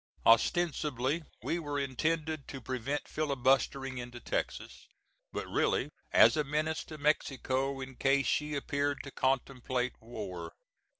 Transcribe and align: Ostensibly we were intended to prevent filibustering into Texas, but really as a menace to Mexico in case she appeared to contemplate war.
Ostensibly 0.25 1.21
we 1.43 1.59
were 1.59 1.77
intended 1.77 2.47
to 2.47 2.59
prevent 2.59 3.07
filibustering 3.07 3.99
into 3.99 4.19
Texas, 4.19 4.87
but 5.31 5.47
really 5.47 5.91
as 6.11 6.35
a 6.35 6.43
menace 6.43 6.83
to 6.85 6.97
Mexico 6.97 7.79
in 7.79 7.93
case 7.97 8.25
she 8.25 8.55
appeared 8.55 9.03
to 9.03 9.11
contemplate 9.11 9.93
war. 10.01 10.53